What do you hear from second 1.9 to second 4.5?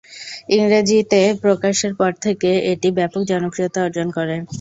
পর থেকে এটি ব্যাপক জনপ্রিয়তা অর্জন করে।